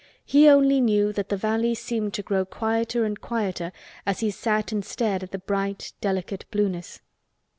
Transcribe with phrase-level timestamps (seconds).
[0.25, 3.71] He only knew that the valley seemed to grow quieter and quieter
[4.03, 7.01] as he sat and stared at the bright delicate blueness.